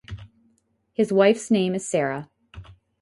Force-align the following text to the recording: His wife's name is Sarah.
His 0.93 1.13
wife's 1.13 1.51
name 1.51 1.75
is 1.75 1.87
Sarah. 1.87 2.27